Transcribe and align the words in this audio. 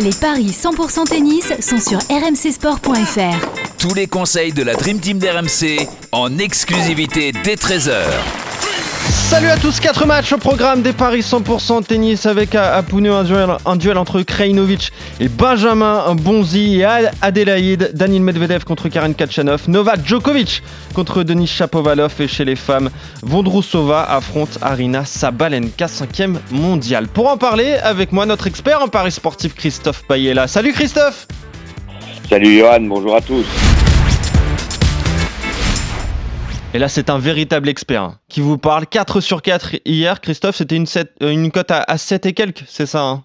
Les 0.00 0.14
paris 0.18 0.46
100% 0.46 1.08
tennis 1.08 1.52
sont 1.60 1.78
sur 1.78 1.98
rmcsport.fr. 2.08 3.76
Tous 3.76 3.92
les 3.92 4.06
conseils 4.06 4.50
de 4.50 4.62
la 4.62 4.72
Dream 4.72 4.98
Team 4.98 5.18
d'RMC 5.18 5.86
en 6.12 6.38
exclusivité 6.38 7.32
dès 7.44 7.56
13h. 7.56 8.49
Salut 9.08 9.48
à 9.48 9.56
tous, 9.56 9.80
4 9.80 10.06
matchs 10.06 10.32
au 10.32 10.38
programme 10.38 10.82
des 10.82 10.92
paris 10.92 11.20
100% 11.20 11.84
tennis 11.84 12.26
avec 12.26 12.54
à, 12.54 12.82
Pune, 12.82 13.06
un 13.06 13.22
duel, 13.76 13.96
entre 13.96 14.22
Krajinovic 14.22 14.92
et 15.20 15.28
Benjamin 15.28 16.14
Bonzi 16.16 16.80
et 16.80 16.84
Ad- 16.84 17.12
Adélaïde, 17.22 17.90
Daniil 17.94 18.22
Medvedev 18.22 18.64
contre 18.64 18.88
Karen 18.88 19.14
Kachanov, 19.14 19.62
Novak 19.68 20.04
Djokovic 20.06 20.62
contre 20.94 21.22
Denis 21.22 21.46
Shapovalov 21.46 22.12
et 22.20 22.28
chez 22.28 22.44
les 22.44 22.56
femmes, 22.56 22.90
Vondrousova 23.22 24.02
affronte 24.10 24.58
Arina 24.62 25.04
Sabalenka, 25.04 25.86
5ème 25.86 26.36
mondial. 26.50 27.06
Pour 27.08 27.28
en 27.30 27.36
parler 27.36 27.74
avec 27.82 28.12
moi, 28.12 28.26
notre 28.26 28.48
expert 28.48 28.82
en 28.82 28.88
paris 28.88 29.12
sportif 29.12 29.54
Christophe 29.54 30.02
Payella. 30.08 30.46
Salut 30.48 30.72
Christophe 30.72 31.26
Salut 32.28 32.58
Johan, 32.58 32.80
bonjour 32.82 33.16
à 33.16 33.20
tous. 33.20 33.44
Et 36.72 36.78
là, 36.78 36.88
c'est 36.88 37.10
un 37.10 37.18
véritable 37.18 37.68
expert 37.68 38.02
hein, 38.02 38.18
qui 38.28 38.40
vous 38.40 38.56
parle 38.56 38.86
4 38.86 39.20
sur 39.20 39.42
4 39.42 39.76
hier. 39.84 40.20
Christophe, 40.20 40.54
c'était 40.56 40.76
une, 40.76 40.86
euh, 41.22 41.30
une 41.30 41.50
cote 41.50 41.70
à, 41.72 41.82
à 41.82 41.98
7 41.98 42.26
et 42.26 42.32
quelques, 42.32 42.62
c'est 42.68 42.86
ça 42.86 43.02
hein? 43.02 43.24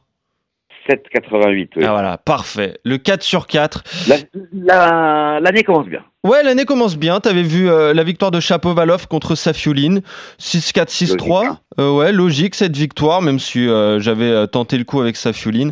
7,88. 0.90 1.70
oui. 1.78 1.84
Ah 1.84 1.92
voilà, 1.92 2.18
parfait. 2.20 2.78
Le 2.84 2.98
4 3.00 3.24
sur 3.24 3.48
4. 3.48 3.84
La- 4.08 4.18
la- 4.54 5.40
L'année 5.40 5.64
commence 5.64 5.88
bien. 5.88 6.04
Ouais, 6.24 6.44
l'année 6.44 6.66
commence 6.66 6.96
bien. 6.96 7.20
T'avais 7.20 7.42
vu 7.44 7.70
euh, 7.70 7.94
la 7.94 8.04
victoire 8.04 8.30
de 8.30 8.40
Chapovalov 8.40 9.08
contre 9.08 9.34
Safiulin. 9.36 10.00
6-4, 10.40 10.88
6-3. 10.90 11.18
Logique, 11.18 11.32
hein. 11.32 11.60
Euh, 11.80 11.92
ouais, 11.92 12.12
logique 12.12 12.54
cette 12.56 12.78
victoire, 12.78 13.24
même 13.24 13.40
si 13.40 13.68
euh, 13.68 14.00
j'avais 14.00 14.26
euh, 14.30 14.46
tenté 14.46 14.78
le 14.78 14.84
coup 14.84 15.02
avec 15.02 15.16
Safiulin. 15.18 15.70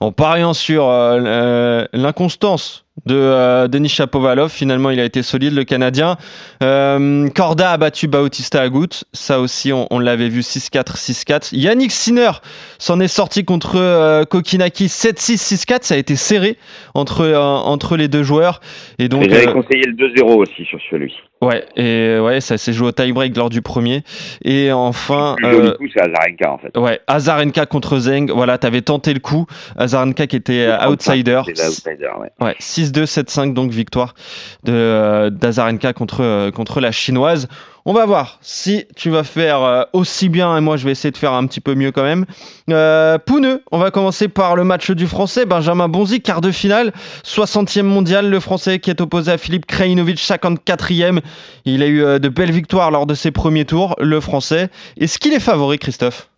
En 0.00 0.12
pariant 0.12 0.52
sur 0.52 0.86
euh, 0.86 1.18
euh, 1.24 1.86
l'inconstance 1.94 2.81
de 3.06 3.14
euh, 3.14 3.68
Denis 3.68 3.88
Chapovalov, 3.88 4.50
finalement 4.50 4.90
il 4.90 5.00
a 5.00 5.04
été 5.04 5.22
solide 5.22 5.54
le 5.54 5.64
Canadien. 5.64 6.16
Euh, 6.62 7.28
Corda 7.30 7.72
a 7.72 7.76
battu 7.76 8.06
Bautista 8.06 8.60
Agut, 8.60 9.04
ça 9.12 9.40
aussi 9.40 9.72
on, 9.72 9.86
on 9.90 9.98
l'avait 9.98 10.28
vu 10.28 10.40
6-4, 10.40 10.96
6-4. 10.96 11.56
Yannick 11.56 11.90
Sinner 11.90 12.30
s'en 12.78 13.00
est 13.00 13.08
sorti 13.08 13.44
contre 13.44 13.76
euh, 13.76 14.24
Kokinaki 14.24 14.86
7-6, 14.86 15.66
6-4, 15.66 15.82
ça 15.82 15.94
a 15.94 15.98
été 15.98 16.16
serré 16.16 16.58
entre, 16.94 17.22
euh, 17.22 17.38
entre 17.38 17.96
les 17.96 18.08
deux 18.08 18.22
joueurs. 18.22 18.60
Et 18.98 19.08
donc, 19.08 19.24
J'avais 19.24 19.48
euh, 19.48 19.52
conseillé 19.52 19.84
le 19.84 19.94
2-0 19.94 20.22
aussi 20.36 20.64
sur 20.64 20.78
celui. 20.90 21.14
Ouais, 21.42 21.64
et 21.76 22.20
ouais, 22.20 22.40
ça 22.40 22.56
s'est 22.56 22.72
joué 22.72 22.88
au 22.88 22.92
tie-break 22.92 23.36
lors 23.36 23.50
du 23.50 23.62
premier. 23.62 24.04
Et 24.44 24.70
enfin, 24.70 25.34
Le 25.40 25.48
euh, 25.48 25.74
coup, 25.74 25.86
c'est 25.92 26.00
Azarenka 26.00 26.52
en 26.52 26.58
fait. 26.58 26.78
ouais, 26.78 27.00
Azarenka 27.08 27.66
contre 27.66 27.98
Zeng. 27.98 28.30
Voilà, 28.30 28.58
t'avais 28.58 28.80
tenté 28.80 29.12
le 29.12 29.18
coup. 29.18 29.46
Azarenka 29.76 30.28
qui 30.28 30.36
était 30.36 30.66
euh, 30.68 30.88
outsider. 30.88 31.42
Ouais. 31.48 32.30
Ouais, 32.40 32.54
6-2, 32.60 33.04
7-5, 33.06 33.54
donc 33.54 33.72
victoire 33.72 34.14
de 34.62 34.72
euh, 34.72 35.30
d'Azarenka 35.30 35.92
contre, 35.92 36.22
euh, 36.22 36.50
contre 36.52 36.80
la 36.80 36.92
chinoise. 36.92 37.48
On 37.84 37.92
va 37.92 38.06
voir 38.06 38.38
si 38.42 38.84
tu 38.94 39.10
vas 39.10 39.24
faire 39.24 39.62
euh, 39.62 39.82
aussi 39.92 40.28
bien 40.28 40.56
et 40.56 40.60
moi 40.60 40.76
je 40.76 40.84
vais 40.84 40.92
essayer 40.92 41.10
de 41.10 41.16
faire 41.16 41.32
un 41.32 41.46
petit 41.46 41.60
peu 41.60 41.74
mieux 41.74 41.90
quand 41.90 42.04
même. 42.04 42.26
Euh, 42.70 43.18
Pouneux, 43.18 43.62
on 43.72 43.78
va 43.78 43.90
commencer 43.90 44.28
par 44.28 44.54
le 44.54 44.62
match 44.62 44.92
du 44.92 45.08
français. 45.08 45.46
Benjamin 45.46 45.88
Bonzi, 45.88 46.20
quart 46.20 46.40
de 46.40 46.52
finale, 46.52 46.92
60e 47.24 47.82
mondial. 47.82 48.30
Le 48.30 48.38
français 48.38 48.78
qui 48.78 48.90
est 48.90 49.00
opposé 49.00 49.32
à 49.32 49.38
Philippe 49.38 49.66
Krajinovic, 49.66 50.18
54e. 50.18 51.20
Il 51.64 51.82
a 51.82 51.86
eu 51.86 52.02
euh, 52.04 52.18
de 52.20 52.28
belles 52.28 52.52
victoires 52.52 52.92
lors 52.92 53.06
de 53.06 53.14
ses 53.14 53.32
premiers 53.32 53.64
tours, 53.64 53.96
le 53.98 54.20
français. 54.20 54.70
Est-ce 54.96 55.18
qu'il 55.18 55.32
est 55.32 55.40
favori, 55.40 55.78
Christophe? 55.78 56.31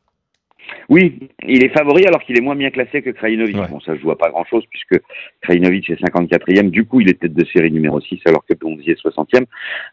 Oui, 0.89 1.19
il 1.47 1.65
est 1.65 1.77
favori 1.77 2.05
alors 2.07 2.23
qu'il 2.23 2.37
est 2.37 2.43
moins 2.43 2.57
bien 2.57 2.71
classé 2.71 3.03
que 3.03 3.11
Krajinovic. 3.11 3.57
Ouais. 3.57 3.69
Bon, 3.69 3.81
ça 3.81 3.95
se 3.95 4.01
joue 4.01 4.11
à 4.11 4.19
pas 4.19 4.31
grand 4.31 4.45
chose 4.45 4.65
puisque 4.71 5.03
Krajinovic 5.43 5.91
est 5.91 6.03
54e. 6.03 6.71
Du 6.71 6.85
coup, 6.85 7.01
il 7.01 7.09
est 7.09 7.21
tête 7.21 7.35
de 7.35 7.45
série 7.47 7.71
numéro 7.71 8.01
6 8.01 8.21
alors 8.27 8.45
que 8.45 8.55
Bonzi 8.55 8.91
est 8.91 9.03
60e. 9.03 9.45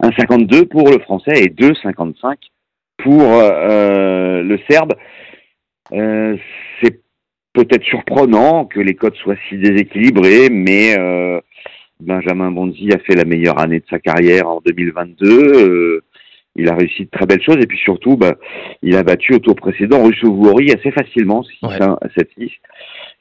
1,52 0.04 0.66
pour 0.66 0.90
le 0.90 1.00
français 1.00 1.44
et 1.44 1.48
2,55 1.48 2.36
pour 2.98 3.22
euh, 3.22 4.44
le 4.44 4.60
serbe. 4.70 4.94
Euh, 5.94 6.38
c'est 6.82 7.02
peut-être 7.54 7.84
surprenant 7.84 8.66
que 8.66 8.80
les 8.80 8.96
cotes 8.96 9.16
soient 9.18 9.36
si 9.50 9.58
déséquilibrées, 9.58 10.50
mais 10.50 10.98
euh, 10.98 11.42
Benjamin 12.00 12.52
Bonzi 12.52 12.92
a 12.94 13.00
fait 13.00 13.16
la 13.16 13.26
meilleure 13.26 13.60
année 13.60 13.80
de 13.80 13.86
sa 13.90 14.00
carrière 14.00 14.48
en 14.48 14.62
2022. 14.66 16.02
Il 16.56 16.68
a 16.70 16.76
réussi 16.76 17.06
de 17.06 17.10
très 17.10 17.26
belles 17.26 17.42
choses 17.42 17.58
et 17.62 17.66
puis 17.68 17.78
surtout, 17.78 18.18
bah, 18.18 18.36
il 18.82 18.96
a 18.98 19.04
battu 19.04 19.34
au 19.34 19.40
tour 19.40 19.56
précédent 19.56 20.04
Russo-Vouhori 20.04 20.72
assez 20.74 20.92
facilement, 20.92 21.44
6-1 21.64 21.98
à 22.02 22.08
7-6. 22.18 22.52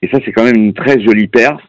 Et 0.02 0.08
ça, 0.08 0.18
c'est 0.24 0.32
quand 0.32 0.44
même 0.44 0.56
une 0.56 0.74
très 0.74 1.00
jolie 1.00 1.28
perf. 1.28 1.60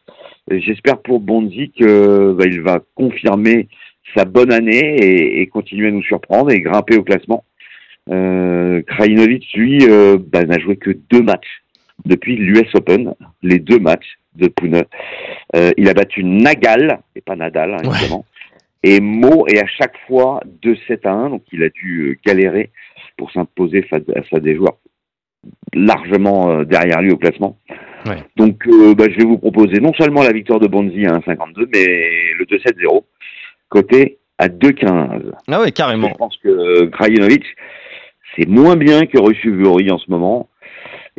J'espère 0.49 0.97
pour 1.01 1.19
Bonzi 1.19 1.71
que 1.79 2.33
bah, 2.33 2.45
il 2.47 2.61
va 2.61 2.79
confirmer 2.95 3.67
sa 4.15 4.25
bonne 4.25 4.51
année 4.51 4.95
et, 4.99 5.41
et 5.41 5.47
continuer 5.47 5.89
à 5.89 5.91
nous 5.91 6.01
surprendre 6.03 6.51
et 6.51 6.61
grimper 6.61 6.97
au 6.97 7.03
classement. 7.03 7.43
Euh, 8.09 8.81
Krajinovic, 8.81 9.45
lui, 9.53 9.85
euh, 9.87 10.17
bah, 10.19 10.43
n'a 10.43 10.57
joué 10.59 10.75
que 10.77 10.89
deux 11.11 11.21
matchs 11.21 11.61
depuis 12.05 12.35
l'US 12.35 12.73
Open, 12.73 13.13
les 13.43 13.59
deux 13.59 13.77
matchs 13.79 14.17
de 14.35 14.47
Pune. 14.47 14.83
Euh, 15.55 15.71
il 15.77 15.87
a 15.89 15.93
battu 15.93 16.23
Nagal, 16.23 16.99
et 17.15 17.21
pas 17.21 17.35
Nadal, 17.35 17.73
hein, 17.75 17.77
Ouais. 17.87 17.95
évidemment, 17.95 18.25
et 18.83 18.99
Mo, 18.99 19.45
et 19.47 19.59
à 19.59 19.67
chaque 19.67 19.95
fois 20.07 20.41
2-7 20.63 21.07
à 21.07 21.11
1, 21.11 21.29
donc 21.29 21.43
il 21.51 21.63
a 21.63 21.69
dû 21.69 22.09
euh, 22.09 22.19
galérer 22.25 22.71
pour 23.17 23.31
s'imposer 23.31 23.83
face 23.83 24.01
à 24.31 24.39
des 24.39 24.55
joueurs 24.55 24.77
largement 25.73 26.49
euh, 26.49 26.63
derrière 26.65 27.01
lui 27.01 27.11
au 27.11 27.17
classement. 27.17 27.57
Ouais. 28.07 28.17
Donc 28.35 28.67
euh, 28.67 28.95
bah, 28.95 29.05
je 29.09 29.17
vais 29.17 29.25
vous 29.25 29.37
proposer 29.37 29.79
non 29.79 29.93
seulement 29.93 30.23
la 30.23 30.31
victoire 30.31 30.59
de 30.59 30.67
Bonzi 30.67 31.05
à 31.05 31.19
1,52, 31.19 31.67
mais 31.71 32.33
le 32.39 32.45
2-7-0, 32.45 33.03
côté 33.69 34.17
à 34.39 34.47
2,15. 34.47 35.31
Ah 35.47 35.61
ouais, 35.61 35.71
carrément. 35.71 36.09
Je 36.09 36.15
pense 36.15 36.37
que 36.37 36.85
Krajinovic, 36.85 37.43
c'est 38.35 38.47
moins 38.47 38.75
bien 38.75 39.05
que 39.05 39.19
Russu-Vuri 39.19 39.91
en 39.91 39.99
ce 39.99 40.09
moment. 40.09 40.49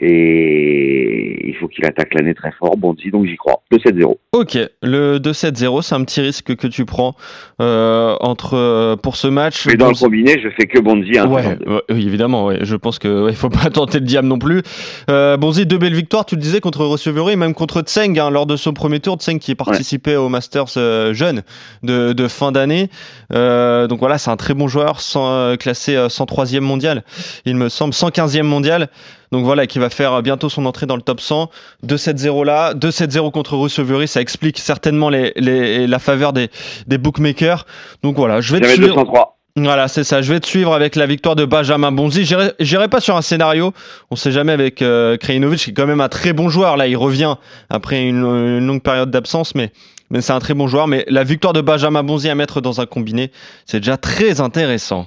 Et 0.05 1.49
il 1.49 1.55
faut 1.57 1.69
qu'il 1.69 1.85
attaque 1.85 2.13
l'année 2.15 2.35
très 2.35 2.51
fort. 2.53 2.77
Bonzi, 2.77 3.11
donc 3.11 3.27
j'y 3.27 3.37
crois. 3.37 3.63
2-7-0. 3.73 4.17
Ok, 4.33 4.59
le 4.83 5.19
2-7-0, 5.19 5.83
c'est 5.83 5.95
un 5.95 6.05
petit 6.05 6.21
risque 6.21 6.57
que 6.57 6.67
tu 6.67 6.85
prends 6.85 7.15
euh, 7.61 8.17
entre 8.21 8.55
euh, 8.55 8.97
pour 8.97 9.17
ce 9.17 9.29
match. 9.29 9.67
Mais 9.67 9.77
dans 9.77 9.89
le 9.89 9.95
combiné, 9.95 10.41
je 10.43 10.49
fais 10.51 10.67
que 10.67 10.81
Bonzi 10.81 11.19
à 11.19 11.27
Ouais, 11.27 11.43
1,52. 11.43 11.69
ouais, 11.69 11.83
oui, 11.91 12.07
évidemment, 12.07 12.47
ouais. 12.47 12.59
je 12.63 12.75
pense 12.75 12.99
que 12.99 13.25
ouais, 13.27 13.33
faut 13.33 13.49
pas 13.49 13.71
tenter 13.73 14.01
le 14.01 14.07
diable 14.07 14.27
non 14.27 14.39
plus. 14.39 14.63
Euh, 15.09 15.37
Bonzi, 15.37 15.67
deux 15.67 15.79
belles 15.79 15.95
victoires, 15.95 16.27
tu 16.27 16.35
le 16.35 16.41
disais, 16.41 16.61
contre 16.61 16.83
et 17.31 17.37
même 17.37 17.55
contre 17.55 17.83
Tseng 17.83 18.19
hein, 18.19 18.31
lors 18.31 18.47
de 18.47 18.57
son 18.57 18.73
premier 18.73 19.01
tour. 19.01 19.17
Tseng 19.17 19.39
qui 19.39 19.55
participait 19.55 20.17
au 20.17 20.29
Masters 20.29 20.77
euh, 20.77 21.15
jeune 21.15 21.43
de, 21.83 22.13
de 22.13 22.29
fin 22.29 22.51
d'année. 22.51 22.91
Euh, 23.33 23.87
donc 23.87 24.01
voilà, 24.01 24.19
c'est 24.19 24.31
un 24.31 24.37
très 24.37 24.55
bon 24.55 24.67
joueur, 24.69 25.01
sans, 25.01 25.57
classé 25.57 25.97
euh, 25.97 26.09
103e 26.09 26.61
mondial, 26.61 27.05
il 27.45 27.57
me 27.57 27.69
semble, 27.69 27.93
115e 27.93 28.43
mondial. 28.43 28.89
Donc 29.33 29.45
voilà, 29.45 29.67
qui 29.67 29.79
va 29.79 29.91
faire 29.91 30.23
bientôt 30.23 30.49
son 30.49 30.67
entrée 30.67 30.87
dans 30.87 30.97
le 30.97 31.03
top 31.03 31.21
100. 31.21 31.51
2-7-0 31.87 32.45
là, 32.45 32.75
2-7-0 32.75 33.33
contre 33.33 33.57
Receveur, 33.57 34.07
ça 34.07 34.21
explique 34.21 34.59
certainement 34.59 35.09
les, 35.09 35.33
les, 35.37 35.87
la 35.87 35.99
faveur 35.99 36.33
des, 36.33 36.51
des 36.87 36.99
bookmakers. 36.99 37.67
Donc 38.03 38.17
voilà, 38.17 38.41
je 38.41 38.55
vais 38.55 38.61
te 38.61 38.67
suivre. 38.69 38.95
203. 38.95 39.39
Voilà, 39.57 39.87
c'est 39.87 40.05
ça. 40.05 40.23
Je 40.23 40.33
vais 40.33 40.41
te 40.41 40.47
suivre 40.47 40.73
avec 40.73 40.97
la 40.97 41.07
victoire 41.07 41.37
de 41.37 41.45
Benjamin 41.45 41.93
Bonzi. 41.93 42.25
J'irai 42.25 42.53
j'irai 42.59 42.89
pas 42.89 43.01
sur 43.01 43.17
un 43.17 43.23
scénario. 43.23 43.73
On 44.11 44.17
sait 44.17 44.33
jamais 44.33 44.53
avec 44.53 44.81
euh, 44.81 45.19
Krajinovic, 45.19 45.61
qui 45.61 45.71
est 45.71 45.75
quand 45.75 45.87
même 45.87 46.01
un 46.01 46.09
très 46.09 46.33
bon 46.33 46.49
joueur. 46.49 46.79
Là, 46.79 46.87
il 46.87 46.97
revient 46.97 47.35
après 47.69 48.03
une, 48.03 48.25
une 48.25 48.67
longue 48.67 48.83
période 48.83 49.11
d'absence, 49.11 49.55
mais, 49.55 49.71
mais 50.11 50.23
c'est 50.23 50.33
un 50.33 50.39
très 50.39 50.55
bon 50.55 50.69
joueur. 50.69 50.89
Mais 50.89 51.05
la 51.09 51.23
victoire 51.23 51.53
de 51.53 51.61
Benjamin 51.61 52.03
Bonzi 52.03 52.31
à 52.31 52.35
mettre 52.35 52.63
dans 52.63 52.81
un 52.81 52.87
combiné, 52.87 53.31
c'est 53.67 53.81
déjà 53.81 53.99
très 53.99 54.41
intéressant. 54.41 55.07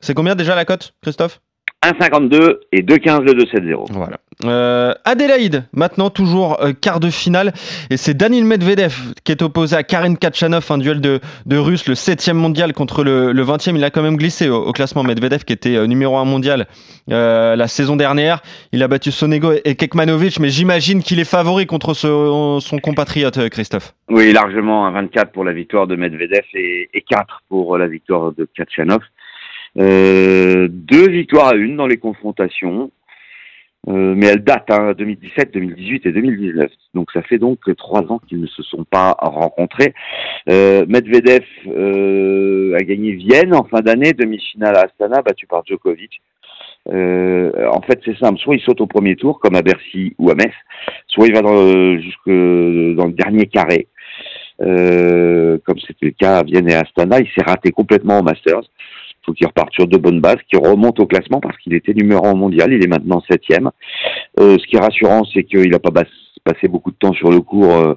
C'est 0.00 0.14
combien 0.14 0.34
déjà 0.34 0.56
la 0.56 0.64
cote, 0.64 0.94
Christophe? 1.00 1.40
1,52 1.84 2.58
et 2.72 2.82
2,15 2.82 3.22
le 3.22 3.32
2-7-0. 3.32 3.86
Voilà. 3.92 4.18
Euh, 4.44 4.94
Adélaïde, 5.04 5.64
maintenant 5.74 6.08
toujours 6.08 6.62
euh, 6.62 6.72
quart 6.72 6.98
de 6.98 7.10
finale, 7.10 7.52
et 7.90 7.98
c'est 7.98 8.14
Danil 8.14 8.44
Medvedev 8.46 8.94
qui 9.24 9.32
est 9.32 9.42
opposé 9.42 9.76
à 9.76 9.82
Karin 9.82 10.14
Kachanov, 10.14 10.66
un 10.70 10.78
duel 10.78 11.00
de, 11.02 11.20
de 11.44 11.56
Russes, 11.58 11.86
le 11.88 11.94
7 11.94 12.30
mondial 12.32 12.72
contre 12.72 13.04
le, 13.04 13.32
le 13.32 13.44
20e. 13.44 13.76
Il 13.76 13.84
a 13.84 13.90
quand 13.90 14.02
même 14.02 14.16
glissé 14.16 14.48
au, 14.48 14.56
au 14.62 14.72
classement 14.72 15.02
Medvedev 15.02 15.44
qui 15.44 15.52
était 15.52 15.76
euh, 15.76 15.86
numéro 15.86 16.16
1 16.16 16.24
mondial 16.24 16.66
euh, 17.10 17.54
la 17.54 17.68
saison 17.68 17.96
dernière. 17.96 18.40
Il 18.72 18.82
a 18.82 18.88
battu 18.88 19.10
Sonego 19.10 19.52
et, 19.52 19.60
et 19.66 19.74
Kekmanovic, 19.74 20.38
mais 20.40 20.48
j'imagine 20.48 21.02
qu'il 21.02 21.20
est 21.20 21.24
favori 21.30 21.66
contre 21.66 21.92
ce- 21.92 22.58
son 22.60 22.78
compatriote 22.78 23.36
euh, 23.38 23.48
Christophe. 23.50 23.94
Oui, 24.08 24.32
largement, 24.32 24.86
un 24.86 24.90
24 24.92 25.32
pour 25.32 25.44
la 25.44 25.52
victoire 25.52 25.86
de 25.86 25.96
Medvedev 25.96 26.44
et, 26.54 26.88
et 26.94 27.02
4 27.08 27.42
pour 27.50 27.76
la 27.76 27.88
victoire 27.88 28.32
de 28.32 28.48
Kachanov. 28.56 29.00
Euh, 29.78 30.68
deux 30.70 31.08
victoires 31.08 31.48
à 31.48 31.54
une 31.54 31.76
dans 31.76 31.86
les 31.86 31.98
confrontations, 31.98 32.90
euh, 33.88 34.14
mais 34.14 34.26
elles 34.26 34.44
datent, 34.44 34.70
hein, 34.70 34.92
2017, 34.96 35.54
2018 35.54 36.06
et 36.06 36.12
2019. 36.12 36.70
Donc 36.94 37.10
ça 37.12 37.22
fait 37.22 37.38
donc 37.38 37.60
trois 37.76 38.02
ans 38.12 38.20
qu'ils 38.28 38.40
ne 38.40 38.46
se 38.46 38.62
sont 38.62 38.84
pas 38.84 39.16
rencontrés. 39.18 39.94
Euh, 40.50 40.84
Medvedev 40.86 41.44
euh, 41.66 42.76
a 42.78 42.82
gagné 42.82 43.12
Vienne 43.12 43.54
en 43.54 43.64
fin 43.64 43.80
d'année, 43.80 44.12
demi-finale 44.12 44.76
à 44.76 44.80
Astana, 44.82 45.22
battu 45.22 45.46
par 45.46 45.64
Djokovic. 45.64 46.20
en 46.86 47.80
fait, 47.86 48.00
c'est 48.04 48.18
simple. 48.18 48.38
Soit 48.38 48.56
il 48.56 48.60
saute 48.60 48.82
au 48.82 48.86
premier 48.86 49.16
tour, 49.16 49.40
comme 49.40 49.54
à 49.54 49.62
Bercy 49.62 50.14
ou 50.18 50.30
à 50.30 50.34
Metz, 50.34 50.52
soit 51.06 51.26
il 51.26 51.34
va 51.34 51.40
jusque 51.98 52.28
dans 52.28 53.06
le 53.06 53.12
dernier 53.12 53.46
carré, 53.46 53.86
comme 54.58 55.78
c'était 55.86 56.06
le 56.06 56.10
cas 56.10 56.38
à 56.38 56.42
Vienne 56.42 56.68
et 56.68 56.74
à 56.74 56.80
Astana. 56.80 57.20
Il 57.20 57.28
s'est 57.28 57.44
raté 57.46 57.70
complètement 57.70 58.18
au 58.18 58.22
Masters. 58.22 58.68
Il 59.22 59.26
faut 59.26 59.32
qu'il 59.32 59.46
reparte 59.46 59.72
sur 59.74 59.86
de 59.86 59.98
bonnes 59.98 60.20
bases, 60.20 60.38
qu'il 60.48 60.58
remonte 60.58 60.98
au 60.98 61.06
classement 61.06 61.40
parce 61.40 61.56
qu'il 61.58 61.74
était 61.74 61.92
numéro 61.92 62.26
un 62.26 62.34
mondial. 62.34 62.72
Il 62.72 62.82
est 62.82 62.88
maintenant 62.88 63.22
septième. 63.30 63.70
ce 64.38 64.66
qui 64.66 64.76
est 64.76 64.80
rassurant, 64.80 65.24
c'est 65.32 65.44
qu'il 65.44 65.70
n'a 65.70 65.78
pas 65.78 65.90
passé 66.44 66.68
beaucoup 66.68 66.90
de 66.90 66.96
temps 66.96 67.12
sur 67.12 67.30
le 67.30 67.40
cours 67.40 67.74
euh, 67.74 67.94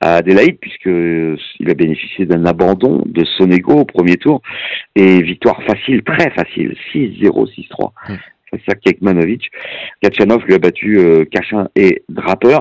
à 0.00 0.16
Adélaïde 0.16 0.58
puisque 0.60 0.88
euh, 0.88 1.36
il 1.60 1.70
a 1.70 1.74
bénéficié 1.74 2.26
d'un 2.26 2.44
abandon 2.44 3.02
de 3.06 3.24
Sonego 3.24 3.80
au 3.80 3.84
premier 3.84 4.16
tour 4.16 4.42
et 4.94 5.22
victoire 5.22 5.62
facile, 5.62 6.02
très 6.02 6.30
facile, 6.30 6.76
6-0, 6.94 7.30
6-3. 7.70 7.90
C'est 8.52 8.60
ça 8.68 8.74
Kekmanovic. 8.76 9.50
Kachanov 10.02 10.44
lui 10.46 10.54
a 10.54 10.58
battu 10.58 10.98
euh, 10.98 11.24
Cachin 11.24 11.68
et 11.74 12.02
Draper 12.08 12.60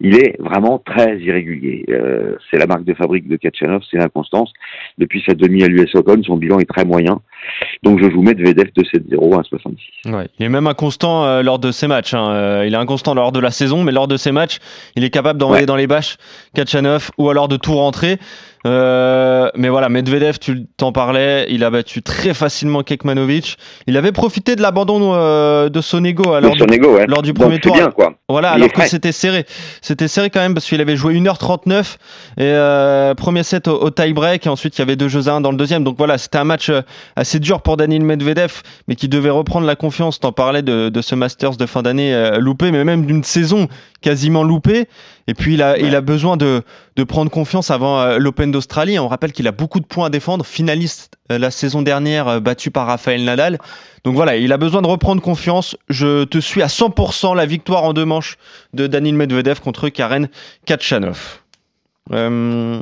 il 0.00 0.16
est 0.16 0.36
vraiment 0.38 0.78
très 0.78 1.18
irrégulier. 1.18 1.84
Euh, 1.88 2.36
c'est 2.50 2.58
la 2.58 2.66
marque 2.66 2.84
de 2.84 2.94
fabrique 2.94 3.28
de 3.28 3.36
Kachanov, 3.36 3.82
c'est 3.90 3.96
l'inconstance. 3.96 4.52
Depuis 4.98 5.22
sa 5.26 5.34
demi 5.34 5.62
à 5.62 5.68
l'US 5.68 5.94
Open, 5.94 6.22
son 6.22 6.36
bilan 6.36 6.58
est 6.58 6.68
très 6.68 6.84
moyen. 6.84 7.20
Donc 7.82 8.02
je 8.02 8.08
vous 8.08 8.22
mets 8.22 8.34
Vedef 8.34 8.72
de 8.74 8.82
7-0 8.82 9.38
à 9.38 9.42
66. 9.42 10.12
Ouais, 10.12 10.28
il 10.38 10.46
est 10.46 10.48
même 10.48 10.66
inconstant 10.66 11.24
euh, 11.24 11.42
lors 11.42 11.58
de 11.58 11.70
ses 11.70 11.86
matchs. 11.86 12.14
Hein. 12.14 12.30
Euh, 12.30 12.64
il 12.66 12.74
est 12.74 12.78
inconstant 12.78 13.14
lors 13.14 13.32
de 13.32 13.40
la 13.40 13.50
saison, 13.50 13.82
mais 13.82 13.92
lors 13.92 14.08
de 14.08 14.16
ses 14.16 14.32
matchs, 14.32 14.58
il 14.96 15.04
est 15.04 15.10
capable 15.10 15.38
d'envoyer 15.38 15.66
dans 15.66 15.76
les 15.76 15.86
bâches 15.86 16.16
Kachanov 16.54 17.10
ou 17.18 17.30
alors 17.30 17.48
de 17.48 17.56
tout 17.56 17.74
rentrer. 17.74 18.18
Euh, 18.66 19.48
mais 19.54 19.68
voilà, 19.68 19.88
Medvedev, 19.88 20.38
tu 20.38 20.66
t'en 20.76 20.92
parlais, 20.92 21.46
il 21.50 21.62
a 21.62 21.70
battu 21.70 22.02
très 22.02 22.34
facilement 22.34 22.82
Kekmanovic. 22.82 23.56
Il 23.86 23.96
avait 23.96 24.12
profité 24.12 24.56
de 24.56 24.62
l'abandon 24.62 25.12
euh, 25.14 25.68
de 25.68 25.80
Sonego, 25.80 26.32
alors 26.32 26.54
lors 27.08 27.22
du 27.22 27.32
premier 27.32 27.60
tour. 27.60 27.74
Bien, 27.74 27.90
quoi. 27.90 28.14
Voilà, 28.28 28.50
alors 28.50 28.72
que 28.72 28.86
c'était 28.86 29.12
serré. 29.12 29.46
C'était 29.82 30.08
serré 30.08 30.30
quand 30.30 30.40
même 30.40 30.54
parce 30.54 30.66
qu'il 30.66 30.80
avait 30.80 30.96
joué 30.96 31.14
1h39 31.14 31.96
et 32.38 32.42
euh, 32.42 33.14
premier 33.14 33.44
set 33.44 33.68
au, 33.68 33.90
tie-break 33.90 34.46
et 34.46 34.48
ensuite 34.48 34.76
il 34.76 34.80
y 34.80 34.82
avait 34.82 34.96
deux 34.96 35.08
jeux 35.08 35.28
à 35.28 35.34
1 35.34 35.40
dans 35.40 35.52
le 35.52 35.56
deuxième. 35.56 35.84
Donc 35.84 35.96
voilà, 35.96 36.18
c'était 36.18 36.38
un 36.38 36.44
match 36.44 36.70
euh, 36.70 36.82
assez 37.14 37.38
dur 37.38 37.62
pour 37.62 37.76
Daniel 37.76 38.02
Medvedev, 38.02 38.62
mais 38.88 38.96
qui 38.96 39.08
devait 39.08 39.30
reprendre 39.30 39.66
la 39.66 39.76
confiance. 39.76 40.18
T'en 40.18 40.32
parlais 40.32 40.62
de, 40.62 40.88
de, 40.88 41.02
ce 41.02 41.14
Masters 41.14 41.56
de 41.56 41.66
fin 41.66 41.82
d'année 41.82 42.30
loupé, 42.38 42.72
mais 42.72 42.84
même 42.84 43.06
d'une 43.06 43.22
saison 43.22 43.68
quasiment 44.00 44.42
loupée. 44.42 44.88
Et 45.28 45.34
puis 45.34 45.54
il 45.54 45.62
a, 45.62 45.78
il 45.78 45.94
a 45.94 46.00
besoin 46.00 46.36
de, 46.36 46.62
de 46.96 47.04
prendre 47.04 47.30
confiance 47.30 47.70
avant 47.70 48.16
l'Open 48.18 48.50
d'Australie. 48.56 48.98
On 48.98 49.08
rappelle 49.08 49.32
qu'il 49.32 49.46
a 49.46 49.52
beaucoup 49.52 49.80
de 49.80 49.84
points 49.84 50.06
à 50.06 50.10
défendre, 50.10 50.46
finaliste 50.46 51.16
euh, 51.30 51.38
la 51.38 51.50
saison 51.50 51.82
dernière 51.82 52.26
euh, 52.28 52.40
battu 52.40 52.70
par 52.70 52.86
Rafael 52.86 53.22
Nadal. 53.22 53.58
Donc 54.04 54.14
voilà, 54.14 54.36
il 54.36 54.50
a 54.52 54.56
besoin 54.56 54.80
de 54.80 54.86
reprendre 54.86 55.20
confiance. 55.20 55.76
Je 55.90 56.24
te 56.24 56.38
suis 56.38 56.62
à 56.62 56.68
100% 56.68 57.36
la 57.36 57.44
victoire 57.44 57.84
en 57.84 57.92
deux 57.92 58.06
manches 58.06 58.38
de 58.72 58.86
Daniil 58.86 59.14
Medvedev 59.14 59.60
contre 59.60 59.90
Karen 59.90 60.28
Kachanov. 60.64 61.45
Euh, 62.12 62.80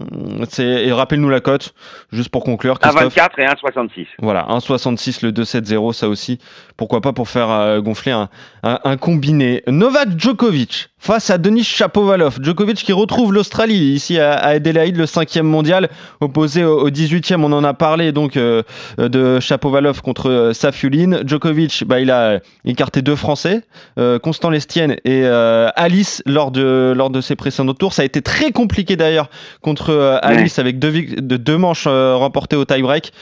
et 0.59 0.93
rappelle-nous 0.93 1.31
la 1.31 1.41
cote, 1.41 1.75
juste 2.13 2.29
pour 2.29 2.45
conclure. 2.45 2.79
1,24 2.79 3.31
et 3.39 3.47
1,66. 3.47 4.07
Voilà, 4.19 4.47
1,66 4.51 5.25
le 5.25 5.33
2-7-0, 5.33 5.93
ça 5.93 6.09
aussi. 6.09 6.39
Pourquoi 6.77 7.01
pas 7.01 7.13
pour 7.13 7.29
faire 7.29 7.81
gonfler 7.81 8.13
un, 8.13 8.29
un, 8.63 8.81
un, 8.85 8.97
combiné. 8.97 9.63
Novak 9.67 10.19
Djokovic 10.19 10.91
face 11.05 11.29
à 11.29 11.37
Denis 11.37 11.65
Chapovalov. 11.65 12.39
Djokovic 12.41 12.79
qui 12.79 12.95
retrouve 12.95 13.35
l'Australie 13.35 13.93
ici 13.93 14.19
à 14.19 14.37
Adelaide, 14.37 14.97
le 14.97 15.05
cinquième 15.05 15.47
mondial, 15.47 15.91
opposé 16.23 16.65
au 16.65 16.89
18e. 16.89 17.45
On 17.45 17.53
en 17.53 17.63
a 17.63 17.75
parlé 17.75 18.11
donc 18.11 18.39
euh, 18.39 18.63
de 18.97 19.39
Chapovalov 19.39 20.01
contre 20.01 20.31
euh, 20.31 20.53
Safiulin. 20.55 21.21
Djokovic, 21.27 21.85
bah, 21.87 22.01
il 22.01 22.11
a 22.11 22.41
écarté 22.65 23.03
deux 23.03 23.17
Français, 23.17 23.65
euh, 23.99 24.19
Constant 24.19 24.49
Lestienne 24.49 24.97
et 25.05 25.27
Alice 25.27 26.23
lors 26.25 26.51
de 26.51 26.95
lors 26.97 27.11
de 27.11 27.21
ses 27.21 27.37
précédents 27.37 27.75
tours. 27.75 27.93
Ça 27.93 28.01
a 28.01 28.05
été 28.07 28.23
très 28.23 28.51
compliqué 28.51 28.97
d'ailleurs 29.15 29.31
contre 29.61 30.19
Alice 30.23 30.59
avec 30.59 30.79
deux, 30.79 31.03
deux 31.21 31.59
manches 31.59 31.87
remportées 31.87 32.57
au 32.57 32.65
tie-break. 32.65 33.13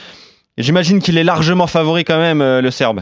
J'imagine 0.57 0.99
qu'il 0.99 1.17
est 1.17 1.23
largement 1.23 1.67
favori 1.67 2.03
quand 2.03 2.19
même, 2.19 2.39
le 2.41 2.71
Serbe. 2.71 3.01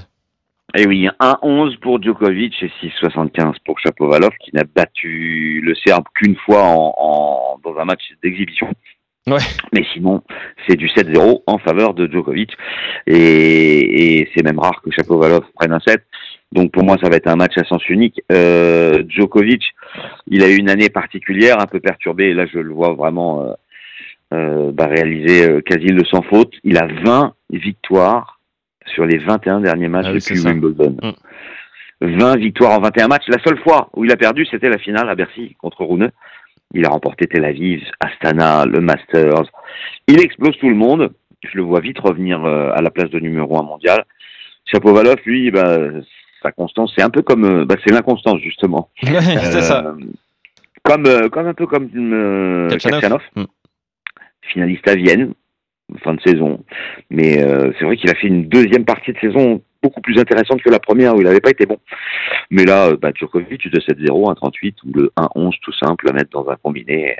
Et 0.73 0.83
eh 0.83 0.87
oui, 0.87 1.09
1-11 1.19 1.77
pour 1.79 2.01
Djokovic 2.01 2.53
et 2.63 2.71
6-75 3.03 3.55
pour 3.65 3.77
Chapovalov 3.79 4.31
qui 4.39 4.55
n'a 4.55 4.63
battu 4.63 5.59
le 5.61 5.75
Serbe 5.75 6.05
qu'une 6.13 6.37
fois 6.37 6.63
en, 6.63 7.59
dans 7.61 7.77
un 7.77 7.83
match 7.83 8.01
d'exhibition. 8.23 8.69
Ouais. 9.27 9.41
Mais 9.73 9.85
sinon, 9.93 10.23
c'est 10.67 10.77
du 10.77 10.87
7-0 10.87 11.43
en 11.45 11.57
faveur 11.57 11.93
de 11.93 12.09
Djokovic. 12.09 12.51
Et, 13.05 14.21
et 14.21 14.29
c'est 14.33 14.43
même 14.43 14.59
rare 14.59 14.81
que 14.81 14.91
Chapovalov 14.91 15.43
prenne 15.55 15.73
un 15.73 15.81
7. 15.85 16.01
Donc 16.51 16.71
pour 16.71 16.83
moi, 16.83 16.97
ça 17.01 17.09
va 17.09 17.15
être 17.15 17.27
un 17.27 17.35
match 17.35 17.57
à 17.57 17.63
sens 17.63 17.87
unique. 17.89 18.21
Euh, 18.31 19.03
Djokovic, 19.07 19.63
il 20.27 20.43
a 20.43 20.49
eu 20.49 20.57
une 20.57 20.69
année 20.69 20.89
particulière, 20.89 21.59
un 21.59 21.65
peu 21.65 21.79
perturbée. 21.79 22.29
Et 22.29 22.33
là, 22.33 22.45
je 22.45 22.59
le 22.59 22.73
vois 22.73 22.93
vraiment 22.93 23.43
euh, 23.43 23.53
euh, 24.33 24.71
bah, 24.71 24.87
réaliser 24.87 25.49
euh, 25.49 25.61
quasi 25.61 25.87
le 25.87 26.05
sans 26.05 26.21
faute. 26.21 26.53
Il 26.63 26.77
a 26.77 26.87
20 26.87 27.33
victoires 27.51 28.39
sur 28.85 29.05
les 29.05 29.17
21 29.17 29.59
derniers 29.59 29.89
matchs 29.89 30.07
ah 30.09 30.13
depuis 30.13 30.39
Wimbledon. 30.39 30.95
20 31.99 32.35
mm. 32.35 32.39
victoires 32.39 32.77
en 32.77 32.81
21 32.81 33.09
matchs. 33.09 33.27
La 33.27 33.43
seule 33.43 33.59
fois 33.59 33.89
où 33.93 34.05
il 34.05 34.11
a 34.11 34.15
perdu, 34.15 34.45
c'était 34.45 34.69
la 34.69 34.77
finale 34.77 35.09
à 35.09 35.15
Bercy 35.15 35.55
contre 35.59 35.83
Rune. 35.83 36.11
Il 36.73 36.85
a 36.85 36.89
remporté 36.89 37.27
Tel 37.27 37.43
Aviv, 37.43 37.83
Astana, 37.99 38.65
le 38.65 38.79
Masters. 38.79 39.43
Il 40.07 40.21
explose 40.21 40.57
tout 40.59 40.69
le 40.69 40.75
monde. 40.75 41.11
Je 41.43 41.57
le 41.57 41.63
vois 41.63 41.81
vite 41.81 41.99
revenir 41.99 42.45
euh, 42.45 42.71
à 42.73 42.81
la 42.81 42.89
place 42.89 43.09
de 43.09 43.19
numéro 43.19 43.59
1 43.59 43.63
mondial. 43.63 44.05
Chapovalov, 44.65 45.17
lui, 45.25 45.51
bah, 45.51 45.89
sa 46.41 46.51
constance, 46.51 46.93
c'est 46.95 47.03
un 47.03 47.09
peu 47.09 47.21
comme, 47.21 47.45
euh, 47.45 47.65
bah, 47.65 47.75
c'est 47.83 47.93
l'inconstance 47.93 48.39
justement. 48.41 48.89
c'est 49.03 49.55
euh, 49.55 49.61
ça. 49.61 49.95
Comme, 50.83 51.29
comme 51.29 51.47
un 51.47 51.53
peu 51.53 51.67
comme 51.67 51.89
euh, 51.93 52.69
Kachanov, 52.77 53.21
mm. 53.35 53.43
finaliste 54.41 54.87
à 54.87 54.95
Vienne, 54.95 55.33
fin 55.99 56.13
de 56.13 56.21
saison. 56.21 56.63
Mais 57.09 57.41
euh, 57.41 57.71
c'est 57.77 57.85
vrai 57.85 57.97
qu'il 57.97 58.09
a 58.09 58.15
fait 58.15 58.27
une 58.27 58.47
deuxième 58.47 58.85
partie 58.85 59.13
de 59.13 59.19
saison 59.19 59.61
beaucoup 59.83 60.01
plus 60.01 60.19
intéressante 60.19 60.61
que 60.61 60.69
la 60.69 60.79
première 60.79 61.15
où 61.15 61.21
il 61.21 61.25
n'avait 61.25 61.39
pas 61.39 61.49
été 61.49 61.65
bon. 61.65 61.77
Mais 62.49 62.65
là, 62.65 62.87
euh, 62.87 62.97
bah, 62.97 63.11
Djokovic 63.13 63.69
de 63.69 63.79
7-0, 63.79 64.33
1-38 64.35 64.73
ou 64.85 64.91
le 64.93 65.11
1-11 65.17 65.53
tout 65.61 65.73
simple 65.73 66.09
à 66.09 66.13
mettre 66.13 66.29
dans 66.31 66.49
un 66.49 66.55
combiné 66.55 67.15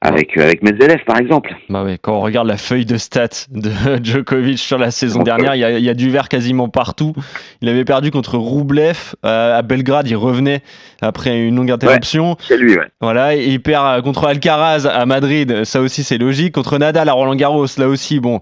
avec, 0.00 0.36
euh, 0.36 0.42
avec 0.42 0.62
Medvedev 0.62 1.04
par 1.06 1.18
exemple. 1.18 1.54
Bah 1.68 1.82
ouais, 1.82 1.98
quand 2.00 2.14
on 2.14 2.20
regarde 2.20 2.46
la 2.46 2.56
feuille 2.56 2.86
de 2.86 2.96
stats 2.96 3.46
de 3.50 3.70
Djokovic 4.02 4.58
sur 4.58 4.78
la 4.78 4.90
saison 4.90 5.22
dernière, 5.22 5.54
il 5.54 5.60
y, 5.60 5.64
a, 5.64 5.78
il 5.78 5.84
y, 5.84 5.90
a, 5.90 5.94
du 5.94 6.10
vert 6.10 6.28
quasiment 6.28 6.68
partout. 6.68 7.14
Il 7.60 7.68
avait 7.68 7.84
perdu 7.84 8.10
contre 8.10 8.36
Roublev 8.36 9.14
à 9.22 9.62
Belgrade, 9.62 10.08
il 10.08 10.16
revenait 10.16 10.62
après 11.00 11.40
une 11.40 11.56
longue 11.56 11.70
interruption. 11.70 12.36
c'est 12.40 12.56
lui, 12.56 12.76
ouais. 12.76 12.86
Voilà, 13.00 13.34
et 13.34 13.46
il 13.46 13.60
perd 13.60 14.02
contre 14.02 14.24
Alcaraz 14.24 14.86
à 14.86 15.04
Madrid, 15.06 15.64
ça 15.64 15.80
aussi 15.80 16.04
c'est 16.04 16.18
logique. 16.18 16.54
Contre 16.54 16.78
Nadal 16.78 17.08
à 17.08 17.12
Roland 17.12 17.34
Garros, 17.34 17.66
là 17.78 17.88
aussi, 17.88 18.20
bon, 18.20 18.40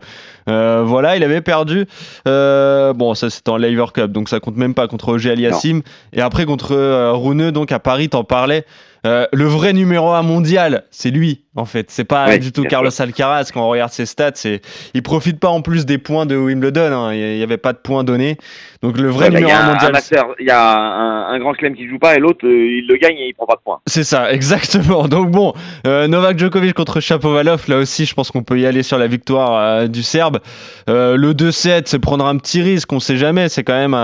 euh, 0.49 0.83
voilà, 0.85 1.17
il 1.17 1.25
avait 1.25 1.41
perdu. 1.41 1.87
Euh, 2.29 2.93
bon, 2.93 3.15
ça 3.15 3.31
c'était 3.31 3.51
en 3.51 3.57
Lever 3.57 3.87
Cup, 3.93 4.13
donc 4.13 4.29
ça 4.29 4.41
compte 4.41 4.57
même 4.57 4.75
pas 4.75 4.87
contre 4.89 5.07
Roger 5.07 5.33
Aliassim. 5.33 5.83
Et 6.13 6.21
après 6.21 6.45
contre 6.45 6.73
euh, 6.73 7.13
Runeux, 7.13 7.53
donc 7.53 7.73
à 7.73 7.79
Paris, 7.79 8.09
t'en 8.09 8.25
parlais. 8.25 8.65
Euh, 9.07 9.27
le 9.33 9.45
vrai 9.45 9.73
numéro 9.73 10.11
1 10.11 10.23
mondial, 10.23 10.83
c'est 10.91 11.11
lui, 11.11 11.45
en 11.55 11.65
fait. 11.65 11.91
C'est 11.91 12.05
pas 12.05 12.39
du 12.39 12.51
tout 12.51 12.65
Carlos 12.65 12.91
Alcaraz. 12.99 13.51
Quand 13.55 13.65
on 13.65 13.69
regarde 13.69 13.93
ses 13.93 14.05
stats, 14.05 14.33
c'est, 14.35 14.61
il 14.95 15.03
profite 15.03 15.39
pas 15.39 15.49
en 15.49 15.63
plus 15.63 15.87
des 15.87 15.99
points 15.99 16.27
de 16.27 16.37
Wimbledon. 16.37 16.93
Hein. 16.93 17.15
Il 17.15 17.39
y 17.39 17.43
avait 17.43 17.57
pas 17.57 17.73
de 17.73 17.79
points 17.79 18.03
donnés. 18.03 18.37
Donc 18.83 18.99
le 18.99 19.09
vrai 19.09 19.31
numéro 19.31 19.51
1 19.51 19.73
mondial. 19.73 19.93
Il 20.41 20.47
y 20.47 20.51
a 20.51 21.29
un, 21.29 21.39
grand 21.39 21.55
chelem 21.55 21.77
qui 21.77 21.87
joue 21.89 21.99
pas 21.99 22.17
et 22.17 22.19
l'autre, 22.19 22.47
euh, 22.47 22.79
il 22.79 22.87
le 22.89 22.97
gagne 22.97 23.17
et 23.17 23.29
il 23.29 23.35
prend 23.35 23.47
pas 23.47 23.55
de 23.55 23.61
points. 23.61 23.81
C'est 23.87 24.05
ça, 24.05 24.33
exactement. 24.33 25.07
Donc 25.07 25.31
bon, 25.31 25.53
euh, 25.87 26.09
Novak 26.09 26.39
Djokovic 26.39 26.75
contre 26.75 27.01
Chapovalov, 27.01 27.65
là 27.69 27.79
aussi, 27.79 28.07
je 28.07 28.15
pense 28.15 28.33
qu'on 28.33 28.43
peut 28.43 28.59
y 28.59 28.67
aller 28.67 28.83
sur 28.83 28.99
la 28.99 29.07
victoire 29.07 29.89
du 29.89 30.03
Serbe. 30.03 30.41
le 30.89 31.33
2-7, 31.33 31.83
c'est 31.87 31.99
prendre 32.01 32.27
un 32.27 32.37
petit 32.39 32.61
risque. 32.61 32.93
On 32.93 33.01
sait 33.01 33.17
jamais. 33.17 33.49
C'est 33.49 33.63
quand 33.63 33.89
même 33.89 33.97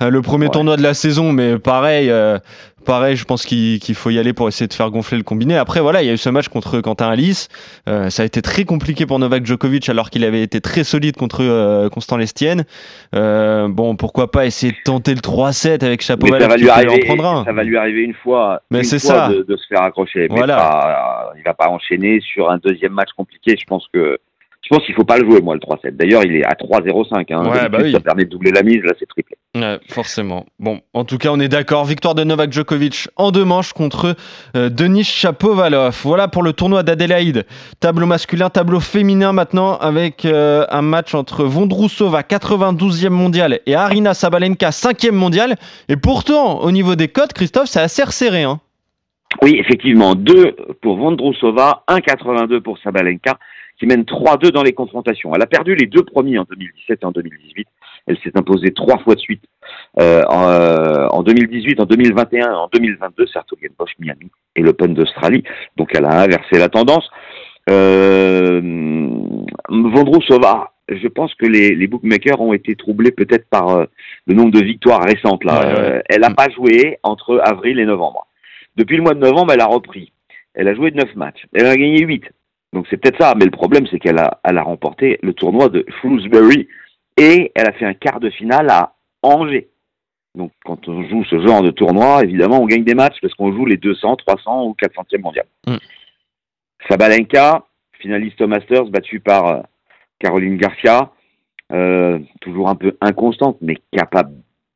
le 0.00 0.20
premier 0.20 0.50
tournoi 0.50 0.76
de 0.76 0.82
la 0.82 0.92
saison, 0.92 1.32
mais 1.32 1.58
pareil 1.58 2.12
pareil, 2.90 3.14
je 3.14 3.24
pense 3.24 3.46
qu'il 3.46 3.94
faut 3.94 4.10
y 4.10 4.18
aller 4.18 4.32
pour 4.32 4.48
essayer 4.48 4.66
de 4.66 4.74
faire 4.74 4.90
gonfler 4.90 5.16
le 5.16 5.22
combiné. 5.22 5.56
Après, 5.56 5.78
voilà, 5.78 6.02
il 6.02 6.08
y 6.08 6.10
a 6.10 6.12
eu 6.12 6.16
ce 6.16 6.28
match 6.28 6.48
contre 6.48 6.80
Quentin 6.80 7.08
Alice. 7.08 7.48
Euh, 7.88 8.10
ça 8.10 8.24
a 8.24 8.26
été 8.26 8.42
très 8.42 8.64
compliqué 8.64 9.06
pour 9.06 9.20
Novak 9.20 9.46
Djokovic 9.46 9.88
alors 9.88 10.10
qu'il 10.10 10.24
avait 10.24 10.42
été 10.42 10.60
très 10.60 10.82
solide 10.82 11.14
contre 11.14 11.44
euh, 11.44 11.88
Constant 11.88 12.16
Lestienne. 12.16 12.64
Euh, 13.14 13.68
bon, 13.68 13.94
pourquoi 13.94 14.32
pas 14.32 14.44
essayer 14.44 14.72
de 14.72 14.78
tenter 14.84 15.14
le 15.14 15.20
3-7 15.20 15.84
avec 15.84 16.02
Chapeau 16.02 16.26
ça 16.26 16.48
va 16.48 16.56
lui 16.56 16.68
arriver, 16.68 17.06
Ça 17.06 17.52
va 17.52 17.62
lui 17.62 17.76
arriver 17.76 18.02
une 18.02 18.14
fois, 18.14 18.60
Mais 18.72 18.82
c'est 18.82 18.98
ça. 18.98 19.28
De, 19.28 19.56
se 19.56 19.66
faire 19.68 19.82
accrocher. 19.82 20.26
Mais 20.28 20.38
voilà. 20.38 21.30
il 21.36 21.44
va 21.44 21.54
pas 21.54 21.68
enchaîner 21.68 22.18
sur 22.20 22.50
un 22.50 22.58
deuxième 22.58 22.92
match 22.92 23.10
compliqué. 23.16 23.56
Je 23.56 23.66
pense 23.66 23.86
que 23.92 24.18
Je 24.62 24.76
pense 24.76 24.84
qu'il 24.84 24.94
faut 24.94 25.04
pas 25.04 25.18
le 25.18 25.28
jouer, 25.28 25.40
moi, 25.40 25.54
le 25.54 25.60
3-7. 25.60 25.96
D'ailleurs, 25.96 26.22
il 26.24 26.36
est 26.36 26.44
à 26.44 26.52
3-0-5. 26.52 27.32
Hein. 27.32 27.50
Ouais, 27.50 27.68
bah 27.68 27.78
oui. 27.82 27.92
Ça 27.92 28.00
permet 28.00 28.24
de 28.24 28.30
doubler 28.30 28.52
la 28.52 28.62
mise. 28.62 28.82
Là, 28.84 28.92
c'est 28.98 29.06
triplé. 29.06 29.36
Ouais, 29.56 29.78
forcément. 29.88 30.46
Bon, 30.58 30.80
en 30.94 31.04
tout 31.04 31.18
cas, 31.18 31.30
on 31.32 31.40
est 31.40 31.48
d'accord. 31.48 31.84
Victoire 31.86 32.14
de 32.14 32.22
Novak 32.22 32.52
Djokovic 32.52 33.08
en 33.16 33.32
deux 33.32 33.44
manches 33.44 33.72
contre 33.72 34.14
euh, 34.56 34.68
Denis 34.68 35.04
Chapovalov. 35.04 35.98
Voilà 36.04 36.28
pour 36.28 36.42
le 36.42 36.52
tournoi 36.52 36.82
d'Adélaïde. 36.82 37.46
Tableau 37.80 38.06
masculin, 38.06 38.50
tableau 38.50 38.80
féminin 38.80 39.32
maintenant 39.32 39.76
avec 39.78 40.24
euh, 40.24 40.66
un 40.70 40.82
match 40.82 41.14
entre 41.14 41.44
Vondrousova, 41.44 42.20
92e 42.20 43.08
mondial, 43.08 43.58
et 43.66 43.74
Arina 43.74 44.14
Sabalenka, 44.14 44.70
5e 44.70 45.12
mondial. 45.12 45.56
Et 45.88 45.96
pourtant, 45.96 46.60
au 46.60 46.70
niveau 46.70 46.94
des 46.94 47.08
cotes, 47.08 47.32
Christophe, 47.32 47.66
c'est 47.66 47.80
assez 47.80 48.04
resserré. 48.04 48.44
Hein. 48.44 48.60
Oui, 49.42 49.56
effectivement. 49.58 50.14
2 50.14 50.56
pour 50.80 50.96
Vondrousova, 50.96 51.82
1,82 51.88 52.60
pour 52.60 52.78
Sabalenka, 52.78 53.38
qui 53.80 53.86
mène 53.86 54.02
3-2 54.02 54.52
dans 54.52 54.62
les 54.62 54.74
confrontations. 54.74 55.34
Elle 55.34 55.42
a 55.42 55.46
perdu 55.46 55.74
les 55.74 55.86
deux 55.86 56.02
premiers 56.02 56.38
en 56.38 56.44
2017 56.44 56.98
et 57.02 57.04
en 57.06 57.12
2018. 57.12 57.66
Elle 58.06 58.18
s'est 58.18 58.36
imposée 58.36 58.72
trois 58.72 58.98
fois 58.98 59.14
de 59.14 59.20
suite 59.20 59.42
euh, 59.98 60.22
en, 60.28 60.48
euh, 60.48 61.06
en, 61.08 61.22
2018, 61.22 61.80
en 61.80 61.86
2021 61.86 62.52
en 62.52 62.68
2022, 62.72 63.24
Bosch 63.78 63.92
Miami 63.98 64.30
et 64.54 64.60
l'Open 64.60 64.92
d'Australie. 64.92 65.44
Donc 65.78 65.90
elle 65.94 66.04
a 66.04 66.20
inversé 66.20 66.58
la 66.58 66.68
tendance. 66.68 67.08
Euh, 67.70 68.60
Vondrousova, 69.70 70.72
je 70.88 71.08
pense 71.08 71.34
que 71.34 71.46
les, 71.46 71.74
les, 71.74 71.86
bookmakers 71.86 72.40
ont 72.40 72.52
été 72.52 72.74
troublés 72.74 73.12
peut-être 73.12 73.48
par 73.48 73.68
euh, 73.70 73.84
le 74.26 74.34
nombre 74.34 74.50
de 74.50 74.62
victoires 74.62 75.02
récentes. 75.02 75.44
Là. 75.44 75.60
Ouais, 75.60 75.80
ouais. 75.80 76.02
Elle 76.08 76.20
n'a 76.20 76.34
pas 76.34 76.48
joué 76.54 76.98
entre 77.02 77.40
avril 77.44 77.78
et 77.78 77.86
novembre. 77.86 78.26
Depuis 78.76 78.96
le 78.96 79.02
mois 79.02 79.14
de 79.14 79.20
novembre, 79.20 79.52
elle 79.54 79.60
a 79.60 79.66
repris. 79.66 80.12
Elle 80.54 80.68
a 80.68 80.74
joué 80.74 80.90
9 80.90 81.14
matchs. 81.16 81.46
Elle 81.54 81.66
a 81.66 81.76
gagné 81.76 82.04
8. 82.04 82.24
Donc 82.72 82.86
c'est 82.88 82.96
peut-être 82.96 83.20
ça. 83.20 83.34
Mais 83.36 83.44
le 83.44 83.50
problème, 83.50 83.86
c'est 83.90 83.98
qu'elle 83.98 84.18
a, 84.18 84.40
elle 84.44 84.58
a 84.58 84.62
remporté 84.62 85.18
le 85.22 85.32
tournoi 85.34 85.68
de 85.68 85.84
Shrewsbury 85.88 86.68
et 87.16 87.52
elle 87.54 87.66
a 87.66 87.72
fait 87.72 87.84
un 87.84 87.94
quart 87.94 88.20
de 88.20 88.30
finale 88.30 88.68
à 88.70 88.94
Angers. 89.22 89.68
Donc 90.34 90.52
quand 90.64 90.88
on 90.88 91.02
joue 91.08 91.24
ce 91.24 91.40
genre 91.40 91.62
de 91.62 91.70
tournoi, 91.70 92.22
évidemment, 92.22 92.60
on 92.60 92.66
gagne 92.66 92.84
des 92.84 92.94
matchs 92.94 93.18
parce 93.20 93.34
qu'on 93.34 93.52
joue 93.52 93.66
les 93.66 93.76
200, 93.76 94.16
300 94.16 94.66
ou 94.66 94.76
400e 94.80 95.20
mondial. 95.20 95.46
Mm. 95.66 95.76
Sabalenka, 96.88 97.64
finaliste 97.98 98.40
au 98.40 98.46
Masters, 98.46 98.86
battue 98.86 99.20
par 99.20 99.46
euh, 99.46 99.60
Caroline 100.18 100.56
Garcia, 100.56 101.10
euh, 101.72 102.18
toujours 102.40 102.68
un 102.68 102.74
peu 102.74 102.96
inconstante, 103.00 103.58
mais 103.60 103.76
capable 103.92 104.34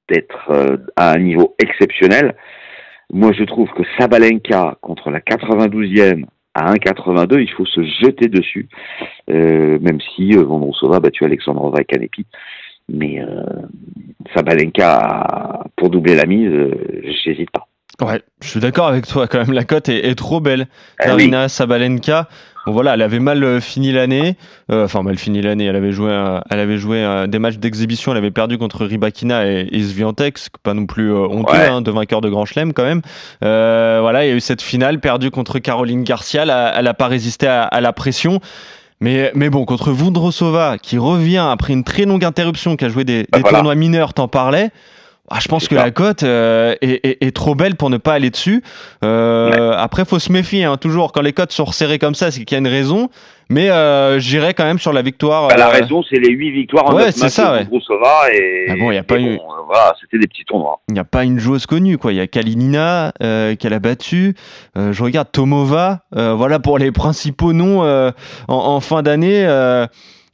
d'être 0.08 0.50
euh, 0.50 0.76
à 0.96 1.12
un 1.12 1.18
niveau 1.18 1.54
exceptionnel. 1.58 2.34
Moi, 3.12 3.32
je 3.32 3.44
trouve 3.44 3.70
que 3.70 3.82
Sabalenka 3.98 4.76
contre 4.80 5.10
la 5.10 5.20
92e 5.20 6.24
à 6.54 6.72
1,82, 6.72 7.40
il 7.40 7.50
faut 7.50 7.66
se 7.66 7.82
jeter 7.82 8.28
dessus, 8.28 8.68
euh, 9.30 9.78
même 9.80 9.98
si 10.00 10.36
euh, 10.36 10.42
Vondrousova 10.44 10.96
a 10.96 11.00
battu 11.00 11.24
Alexandrova 11.24 11.80
et 11.80 11.84
Kanepi. 11.84 12.26
Mais 12.88 13.20
euh, 13.20 13.42
Sabalenka, 14.34 15.64
pour 15.76 15.90
doubler 15.90 16.14
la 16.14 16.26
mise, 16.26 16.50
euh, 16.50 17.02
j'hésite 17.24 17.50
pas. 17.50 17.66
Ouais, 18.04 18.20
je 18.42 18.48
suis 18.48 18.60
d'accord 18.60 18.88
avec 18.88 19.06
toi 19.06 19.26
quand 19.26 19.38
même. 19.38 19.52
La 19.52 19.64
cote 19.64 19.88
est, 19.88 20.06
est, 20.06 20.14
trop 20.14 20.40
belle. 20.40 20.66
Ah 20.98 21.04
Karina 21.04 21.44
oui. 21.44 21.50
Sabalenka, 21.50 22.28
bon 22.66 22.72
voilà, 22.72 22.94
elle 22.94 23.02
avait 23.02 23.18
mal 23.20 23.42
euh, 23.44 23.60
fini 23.60 23.92
l'année. 23.92 24.36
Euh, 24.70 24.84
enfin, 24.84 25.02
mal 25.02 25.18
fini 25.18 25.42
l'année. 25.42 25.64
Elle 25.66 25.76
avait 25.76 25.92
joué, 25.92 26.10
elle 26.50 26.58
avait 26.60 26.78
joué 26.78 26.98
euh, 27.04 27.26
des 27.26 27.38
matchs 27.38 27.56
d'exhibition. 27.56 28.12
Elle 28.12 28.18
avait 28.18 28.30
perdu 28.30 28.58
contre 28.58 28.84
Rybakina 28.86 29.46
et, 29.46 29.68
et 29.70 29.82
pas 30.62 30.74
non 30.74 30.86
plus 30.86 31.12
euh, 31.12 31.26
honteux, 31.28 31.52
Ouais. 31.52 31.68
hein, 31.68 31.80
de 31.82 31.90
vainqueur 31.90 32.20
de 32.20 32.28
Grand 32.28 32.44
Chelem 32.44 32.72
quand 32.72 32.84
même. 32.84 33.02
Euh, 33.44 33.98
voilà, 34.00 34.24
il 34.24 34.28
y 34.28 34.32
a 34.32 34.34
eu 34.36 34.40
cette 34.40 34.62
finale 34.62 35.00
perdue 35.00 35.30
contre 35.30 35.58
Caroline 35.58 36.04
Garcia. 36.04 36.42
Elle 36.42 36.50
a, 36.50 36.74
elle 36.78 36.86
a 36.86 36.94
pas 36.94 37.08
résisté 37.08 37.46
à, 37.46 37.62
à 37.64 37.80
la 37.80 37.92
pression. 37.92 38.40
Mais, 39.00 39.30
mais 39.34 39.50
bon, 39.50 39.64
contre 39.66 39.90
Vondrosova, 39.90 40.78
qui 40.80 40.96
revient 40.98 41.46
après 41.50 41.72
une 41.72 41.84
très 41.84 42.04
longue 42.04 42.24
interruption, 42.24 42.76
qui 42.76 42.84
a 42.84 42.88
joué 42.88 43.04
des, 43.04 43.24
Bah 43.30 43.38
des 43.38 43.40
voilà. 43.42 43.58
tournois 43.58 43.74
mineurs, 43.74 44.14
t'en 44.14 44.28
parlais. 44.28 44.70
Ah, 45.30 45.38
je 45.40 45.48
pense 45.48 45.68
que 45.68 45.74
ça. 45.76 45.84
la 45.84 45.90
cote 45.90 46.22
euh, 46.22 46.74
est, 46.82 47.00
est- 47.06 47.24
est 47.24 47.34
trop 47.34 47.54
belle 47.54 47.76
pour 47.76 47.88
ne 47.88 47.96
pas 47.96 48.12
aller 48.12 48.28
dessus. 48.30 48.62
Euh, 49.02 49.72
Après, 49.76 50.04
faut 50.04 50.18
se 50.18 50.30
méfier. 50.30 50.64
Hein, 50.64 50.76
toujours, 50.76 51.12
quand 51.12 51.22
les 51.22 51.32
cotes 51.32 51.50
sont 51.52 51.64
resserrées 51.64 51.98
comme 51.98 52.14
ça, 52.14 52.30
c'est 52.30 52.44
qu'il 52.44 52.54
y 52.54 52.56
a 52.56 52.58
une 52.58 52.68
raison. 52.68 53.08
Mais 53.48 53.70
euh, 53.70 54.18
j'irai 54.18 54.52
quand 54.54 54.64
même 54.64 54.78
sur 54.78 54.92
la 54.92 55.00
victoire. 55.02 55.48
Bah, 55.48 55.56
la 55.56 55.68
euh, 55.68 55.72
raison, 55.80 56.02
c'est 56.08 56.16
les 56.18 56.30
8 56.30 56.50
victoires 56.50 56.86
en 56.90 56.94
Ouais, 56.94 57.06
9 57.06 57.14
c'est 57.14 57.28
ça, 57.30 57.52
ouais. 57.52 57.66
Et, 58.34 58.66
Ah 58.70 58.74
bon, 58.78 58.90
y 58.90 58.98
a 58.98 59.02
pas 59.02 59.18
eu- 59.18 59.36
bon, 59.36 59.42
euh, 59.42 59.62
voilà, 59.66 59.94
c'était 60.00 60.18
des 60.18 60.26
petits 60.26 60.44
tournois. 60.44 60.80
Il 60.88 60.94
n'y 60.94 61.00
a 61.00 61.04
pas 61.04 61.24
une 61.24 61.38
joueuse 61.38 61.66
connue, 61.66 61.96
quoi. 61.98 62.12
Il 62.12 62.16
y 62.16 62.20
a 62.20 62.26
Kalinina 62.26 63.12
euh, 63.22 63.54
qu'elle 63.56 63.72
a 63.74 63.80
battu. 63.80 64.34
Euh, 64.78 64.92
je 64.92 65.02
regarde 65.02 65.28
Tomova. 65.32 66.00
Euh, 66.16 66.34
voilà 66.34 66.58
pour 66.58 66.78
les 66.78 66.90
principaux 66.92 67.52
noms 67.52 67.82
euh, 67.84 68.10
en, 68.48 68.56
en 68.56 68.80
fin 68.80 69.02
d'année. 69.02 69.46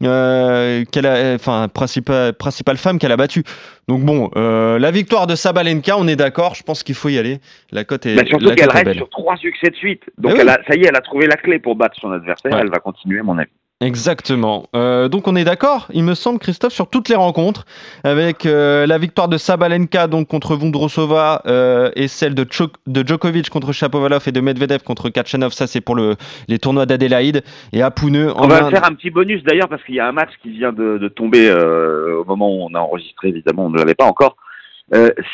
Euh, 0.03 0.83
qu'elle 0.91 1.05
a, 1.05 1.35
enfin, 1.35 1.69
principale, 1.69 2.33
principale 2.33 2.79
femme 2.79 2.99
qu'elle 2.99 3.13
a 3.13 3.19
battue. 3.19 3.43
Donc 3.87 4.01
bon, 4.03 4.31
euh, 4.35 4.79
la 4.79 4.91
victoire 4.91 5.27
de 5.27 5.35
Sabalenka, 5.35 5.99
on 5.99 6.09
est 6.09 6.17
d'accord. 6.17 6.55
Je 6.55 6.63
pense 6.63 6.83
qu'il 6.83 6.95
faut 6.95 7.11
y 7.11 7.19
aller. 7.19 7.39
La 7.71 7.85
cote 7.85 8.07
est, 8.07 8.15
Bah, 8.17 8.23
surtout 8.27 8.55
qu'elle 8.55 8.71
reste 8.71 8.85
belle. 8.87 8.97
sur 8.97 9.11
trois 9.11 9.37
succès 9.37 9.69
de 9.69 9.77
suite. 9.77 10.03
Donc 10.17 10.33
Eh 10.33 10.35
oui. 10.37 10.41
elle 10.41 10.49
a, 10.49 10.59
ça 10.67 10.75
y 10.75 10.81
est, 10.81 10.87
elle 10.89 10.97
a 10.97 11.03
trouvé 11.03 11.27
la 11.27 11.37
clé 11.37 11.59
pour 11.59 11.77
battre 11.77 11.97
son 12.01 12.11
adversaire. 12.13 12.51
Ouais. 12.53 12.61
Elle 12.63 12.71
va 12.71 12.79
continuer, 12.79 13.21
mon 13.21 13.37
avis. 13.37 13.51
Exactement. 13.83 14.67
Euh, 14.77 15.09
donc 15.09 15.27
on 15.27 15.35
est 15.37 15.45
d'accord, 15.45 15.89
il 15.95 16.05
me 16.05 16.15
semble, 16.15 16.39
Christophe, 16.39 16.73
sur 16.75 16.91
toutes 16.91 17.09
les 17.09 17.15
rencontres, 17.15 17.65
avec 18.05 18.45
euh, 18.45 18.87
la 18.87 18.99
victoire 18.99 19.29
de 19.29 19.39
Sabalenka 19.39 20.07
donc 20.07 20.29
contre 20.29 20.55
Vondrousova 20.55 21.41
euh, 21.47 21.91
et 21.97 22.07
celle 22.07 22.35
de, 22.35 22.47
de 22.87 23.07
Djokovic 23.09 23.49
contre 23.49 23.73
Shapovalov 23.73 24.23
et 24.27 24.33
de 24.33 24.41
Medvedev 24.43 24.83
contre 24.83 25.09
Kachanov. 25.09 25.53
Ça, 25.53 25.67
c'est 25.67 25.81
pour 25.81 25.95
le, 25.95 26.17
les 26.47 26.59
tournois 26.59 26.85
d'Adélaïde. 26.85 27.43
Et 27.73 27.81
à 27.81 27.91
Pouneux, 27.91 28.33
On 28.37 28.47
va 28.49 28.65
Inde- 28.67 28.71
faire 28.71 28.85
un 28.85 28.93
petit 28.95 29.09
bonus 29.11 29.43
d'ailleurs 29.45 29.69
parce 29.71 29.83
qu'il 29.85 29.95
y 29.95 30.01
a 30.01 30.07
un 30.07 30.13
match 30.13 30.31
qui 30.43 30.51
vient 30.51 30.73
de, 30.73 30.99
de 30.99 31.09
tomber 31.09 31.51
au 31.51 32.25
moment 32.27 32.51
où 32.55 32.69
on 32.71 32.75
a 32.75 32.81
enregistré, 32.81 33.29
évidemment, 33.29 33.65
on 33.67 33.71
ne 33.71 33.79
l'avait 33.79 33.95
pas 33.95 34.05
encore. 34.05 34.37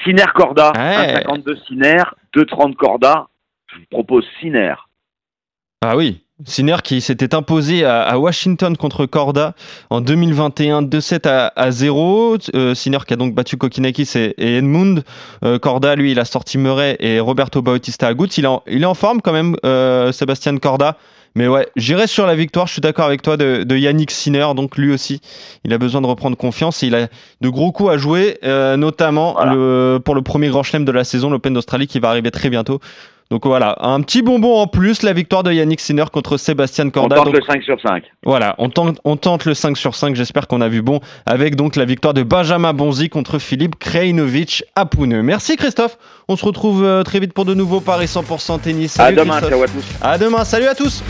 Siner 0.04 0.26
Corda, 0.34 0.72
Ouais. 0.76 1.24
1,52 1.24 1.64
Siner, 1.66 2.02
2,30 2.36 2.74
Corda. 2.76 3.26
Je 3.72 3.76
vous 3.80 3.86
propose 3.90 4.24
Siner. 4.40 4.74
Ah 5.82 5.96
oui, 5.96 6.20
Sinner 6.45 6.76
qui 6.85 7.00
s'était 7.00 7.35
imposé 7.35 7.85
à, 7.85 8.02
à 8.02 8.19
Washington 8.19 8.76
contre 8.76 9.07
Corda 9.07 9.55
en 9.88 10.02
2021, 10.02 10.83
2-7 10.83 11.26
à, 11.28 11.52
à 11.57 11.71
0. 11.71 12.37
Euh, 12.55 12.75
Sinner 12.75 12.99
qui 13.07 13.14
a 13.14 13.16
donc 13.16 13.35
battu 13.35 13.57
Kokinakis 13.57 14.11
et, 14.16 14.35
et 14.37 14.57
Edmund. 14.59 15.02
Euh, 15.45 15.59
Corda, 15.59 15.97
lui, 15.97 16.12
il 16.12 16.21
a 16.21 16.26
sorti 16.26 16.59
Murray 16.59 16.97
et 17.00 17.21
Roberto 17.21 17.62
Bautista 17.62 18.09
Agut. 18.09 18.26
Il, 18.37 18.45
est 18.45 18.49
en- 18.49 18.62
il 18.66 18.83
est 18.83 18.87
en 18.87 18.95
forme 18.95 19.23
quand 19.23 19.33
même, 19.33 19.57
euh, 19.64 20.12
Sébastien 20.12 20.57
Corda. 20.59 20.99
Mais 21.35 21.49
ouais, 21.49 21.69
j'irai 21.76 22.07
sur 22.07 22.26
la 22.26 22.35
victoire. 22.35 22.66
Je 22.66 22.73
suis 22.73 22.81
d'accord 22.81 23.07
avec 23.07 23.21
toi 23.23 23.37
de, 23.38 23.62
de 23.62 23.76
Yannick 23.76 24.11
Sinner. 24.11 24.47
Donc 24.55 24.76
lui 24.76 24.93
aussi, 24.93 25.21
il 25.64 25.73
a 25.73 25.78
besoin 25.78 26.00
de 26.02 26.07
reprendre 26.07 26.37
confiance. 26.37 26.83
Et 26.83 26.87
il 26.88 26.95
a 26.95 27.09
de 27.40 27.49
gros 27.49 27.73
coups 27.73 27.90
à 27.93 27.97
jouer, 27.97 28.38
euh, 28.45 28.76
notamment 28.76 29.33
Voilà. 29.35 29.55
le, 29.55 30.00
pour 30.05 30.14
le 30.14 30.21
premier 30.23 30.49
grand 30.49 30.62
chelem 30.62 30.85
de 30.85 30.93
la 30.93 31.05
saison, 31.05 31.31
l'Open 31.31 31.55
d'Australie, 31.55 31.87
qui 31.87 31.99
va 31.99 32.09
arriver 32.11 32.31
très 32.31 32.50
bientôt. 32.50 32.81
Donc 33.30 33.45
voilà, 33.45 33.76
un 33.80 34.00
petit 34.02 34.23
bonbon 34.23 34.56
en 34.61 34.68
plus, 34.68 35.02
la 35.02 35.12
victoire 35.12 35.42
de 35.42 35.52
Yannick 35.52 35.80
Sinner 35.80 36.04
contre 36.12 36.37
Sébastien 36.37 36.87
On 36.87 36.90
Corda. 36.90 37.16
tente 37.16 37.25
Donc, 37.26 37.35
le 37.35 37.42
5 37.42 37.62
sur 37.64 37.80
5. 37.80 38.04
voilà, 38.25 38.54
on 38.59 38.68
tente, 38.68 39.00
on 39.04 39.16
tente 39.16 39.45
le 39.47 39.54
5 39.54 39.76
sur 39.76 39.97
5, 39.97 40.14
j'espère 40.14 40.47
qu'on 40.47 40.61
a 40.61 40.68
vu 40.68 40.80
bon, 40.80 41.00
avec 41.26 41.56
donc 41.56 41.75
la 41.75 41.85
victoire 41.85 42.14
de 42.14 42.23
Benjamin 42.23 42.73
Bonzi 42.73 43.09
contre 43.09 43.38
Philippe 43.40 43.76
Krajinovic 43.80 44.62
à 44.76 44.87
Pouneux. 44.87 45.23
Merci 45.23 45.56
Christophe, 45.56 45.99
on 46.28 46.37
se 46.37 46.45
retrouve 46.45 46.85
euh, 46.85 47.02
très 47.02 47.18
vite 47.18 47.33
pour 47.33 47.45
de 47.45 47.54
nouveaux 47.54 47.80
paris 47.80 48.06
100% 48.06 48.61
tennis. 48.61 48.99
À 49.00 49.04
Salut 49.06 49.16
demain, 49.16 49.38
Christophe. 49.40 49.50
ciao 49.50 49.62
à 49.62 49.66
tous. 49.68 49.85
À 50.02 50.18
demain, 50.18 50.45
salut 50.45 50.66
à 50.66 50.75
tous 50.75 51.02